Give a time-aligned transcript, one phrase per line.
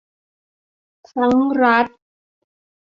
[1.09, 1.87] ทั้งรัฐ